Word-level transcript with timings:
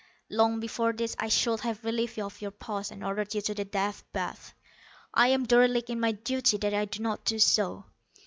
Long 0.31 0.59
before 0.59 0.93
this 0.93 1.15
I 1.19 1.29
should 1.29 1.59
have 1.59 1.83
relieved 1.83 2.17
you 2.17 2.25
of 2.25 2.41
your 2.41 2.49
post, 2.49 2.89
and 2.89 3.03
ordered 3.03 3.35
you 3.35 3.41
to 3.43 3.53
the 3.53 3.65
Death 3.65 4.03
Bath. 4.13 4.55
I 5.13 5.27
am 5.27 5.45
derelict 5.45 5.91
in 5.91 5.99
my 5.99 6.13
duty 6.13 6.57
that 6.57 6.73
I 6.73 6.85
do 6.85 7.03
not 7.03 7.23
do 7.23 7.37
so. 7.37 7.85